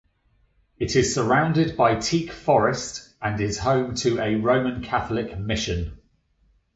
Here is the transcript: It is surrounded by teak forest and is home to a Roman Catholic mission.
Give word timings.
It 0.79 0.95
is 0.95 1.13
surrounded 1.13 1.77
by 1.77 1.93
teak 1.93 2.31
forest 2.31 3.13
and 3.21 3.39
is 3.39 3.59
home 3.59 3.93
to 3.97 4.19
a 4.19 4.33
Roman 4.33 4.81
Catholic 4.81 5.37
mission. 5.37 5.99